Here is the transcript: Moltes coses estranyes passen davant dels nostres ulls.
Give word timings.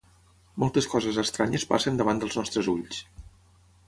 Moltes 0.61 0.87
coses 0.93 1.19
estranyes 1.23 1.65
passen 1.73 1.99
davant 1.99 2.21
dels 2.23 2.39
nostres 2.39 2.71
ulls. 2.73 3.03